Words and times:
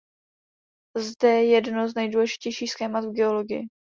Jde 0.99 1.43
jedno 1.43 1.89
z 1.89 1.95
nejdůležitějších 1.95 2.71
schémat 2.71 3.05
v 3.05 3.11
geologii. 3.11 3.67